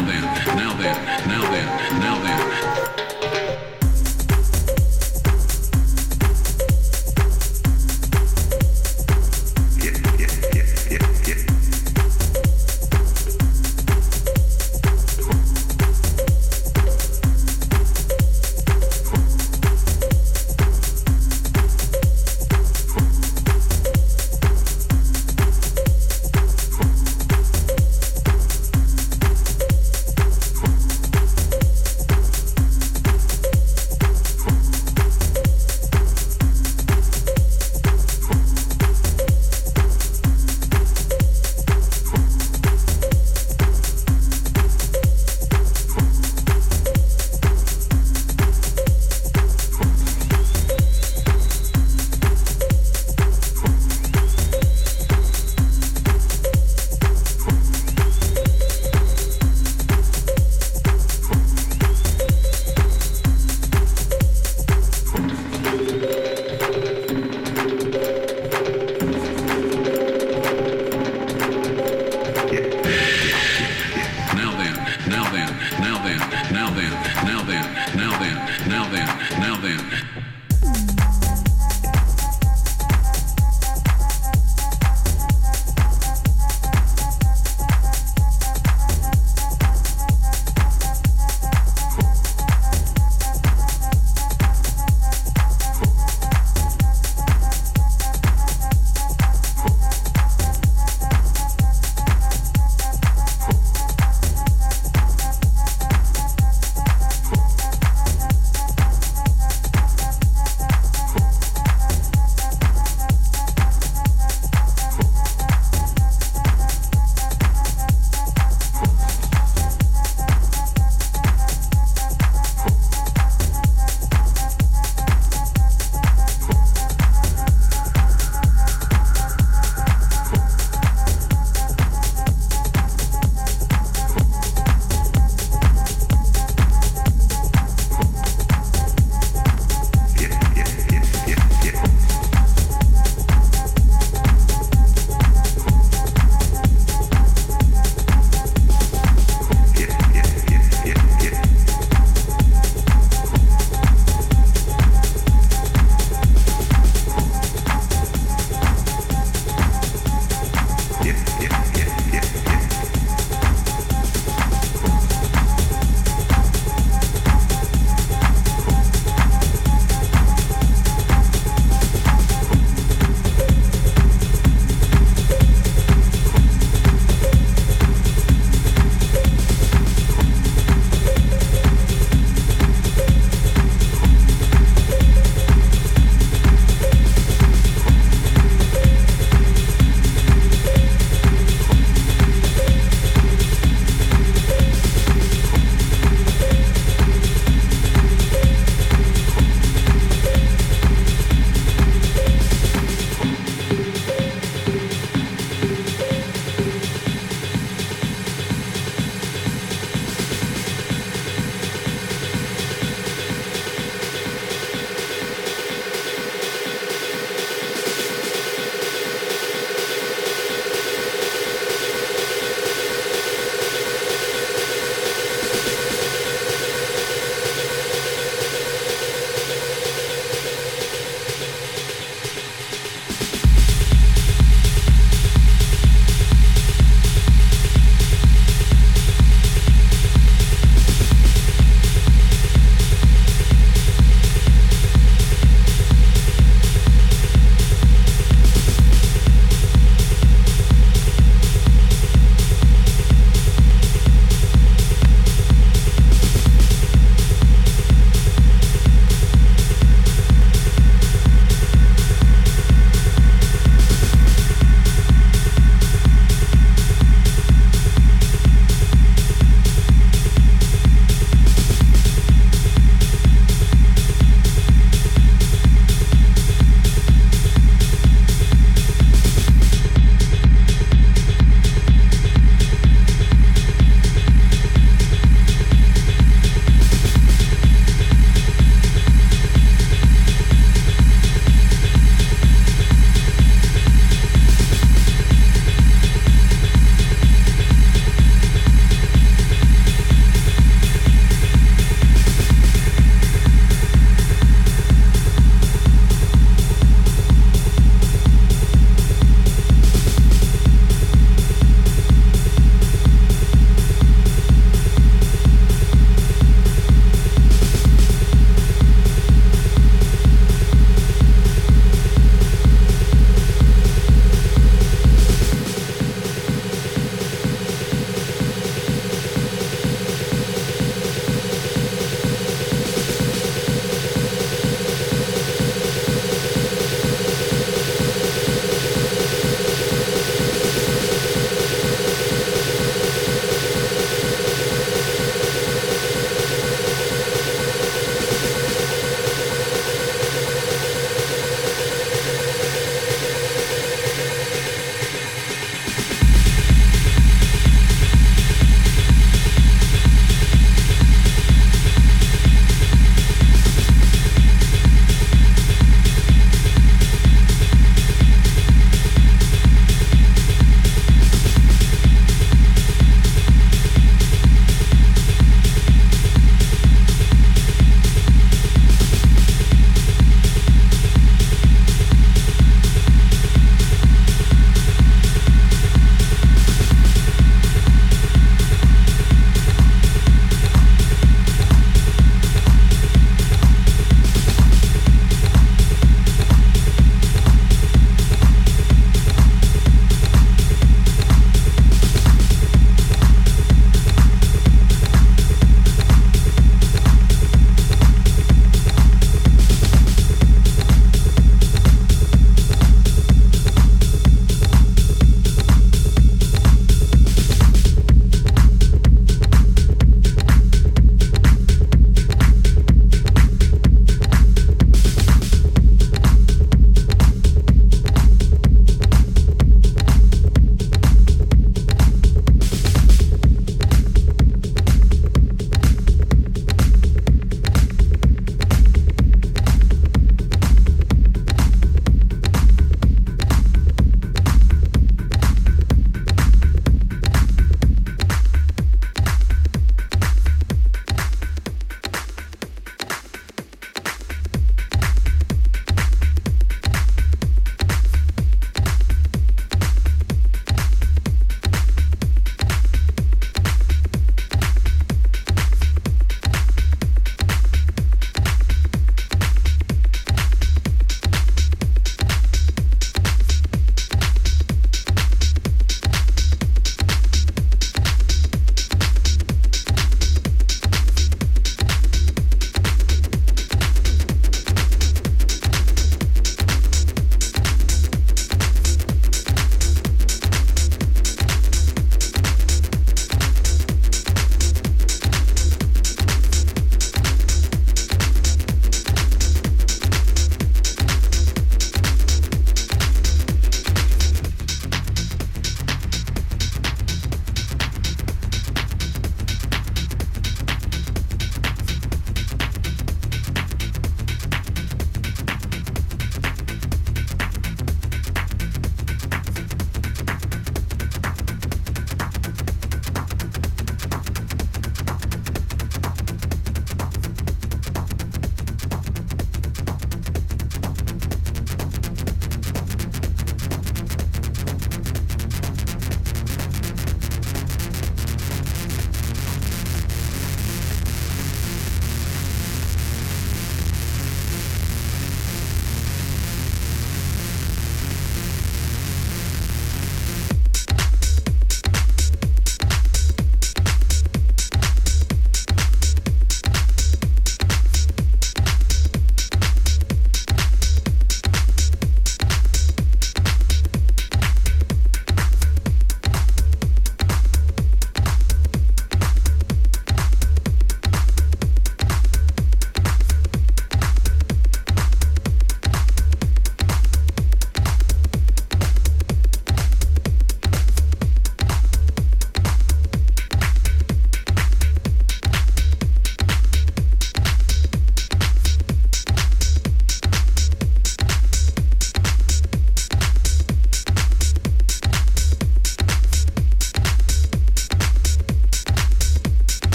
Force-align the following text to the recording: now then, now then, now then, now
now 0.00 0.06
then, 0.06 0.22
now 0.56 0.76
then, 0.76 1.28
now 1.28 1.50
then, 1.50 2.00
now 2.00 2.07